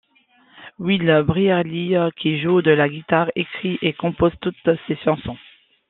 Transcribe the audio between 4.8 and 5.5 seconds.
ses chansons.